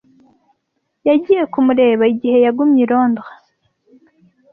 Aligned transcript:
Yagiye 1.07 1.43
kumureba 1.53 2.03
igihe 2.13 2.37
yagumye 2.45 2.81
i 2.85 2.89
Londres. 2.91 3.33